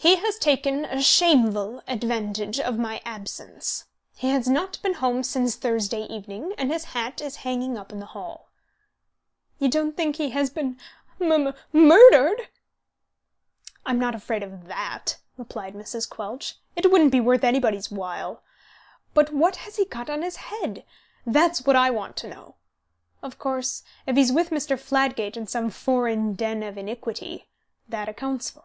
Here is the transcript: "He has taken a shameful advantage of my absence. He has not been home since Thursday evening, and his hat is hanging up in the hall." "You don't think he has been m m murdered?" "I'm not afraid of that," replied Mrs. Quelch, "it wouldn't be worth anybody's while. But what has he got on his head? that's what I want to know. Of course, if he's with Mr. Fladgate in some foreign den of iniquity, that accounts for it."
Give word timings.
"He 0.00 0.14
has 0.14 0.38
taken 0.38 0.84
a 0.84 1.02
shameful 1.02 1.82
advantage 1.88 2.60
of 2.60 2.78
my 2.78 3.00
absence. 3.04 3.84
He 4.16 4.28
has 4.28 4.46
not 4.46 4.80
been 4.80 4.94
home 4.94 5.24
since 5.24 5.56
Thursday 5.56 6.02
evening, 6.04 6.52
and 6.56 6.70
his 6.70 6.84
hat 6.94 7.20
is 7.20 7.36
hanging 7.36 7.76
up 7.76 7.90
in 7.92 7.98
the 7.98 8.06
hall." 8.06 8.48
"You 9.58 9.68
don't 9.68 9.96
think 9.96 10.14
he 10.16 10.30
has 10.30 10.50
been 10.50 10.78
m 11.20 11.32
m 11.32 11.54
murdered?" 11.72 12.46
"I'm 13.84 13.98
not 13.98 14.14
afraid 14.14 14.44
of 14.44 14.66
that," 14.68 15.18
replied 15.36 15.74
Mrs. 15.74 16.08
Quelch, 16.08 16.54
"it 16.76 16.92
wouldn't 16.92 17.10
be 17.12 17.20
worth 17.20 17.42
anybody's 17.42 17.90
while. 17.90 18.42
But 19.14 19.32
what 19.34 19.56
has 19.56 19.76
he 19.76 19.84
got 19.84 20.08
on 20.08 20.22
his 20.22 20.36
head? 20.36 20.84
that's 21.26 21.66
what 21.66 21.74
I 21.74 21.90
want 21.90 22.16
to 22.18 22.28
know. 22.28 22.54
Of 23.20 23.38
course, 23.40 23.82
if 24.06 24.16
he's 24.16 24.30
with 24.32 24.50
Mr. 24.50 24.78
Fladgate 24.78 25.36
in 25.36 25.48
some 25.48 25.70
foreign 25.70 26.34
den 26.34 26.62
of 26.62 26.78
iniquity, 26.78 27.48
that 27.88 28.08
accounts 28.08 28.48
for 28.48 28.60
it." 28.60 28.64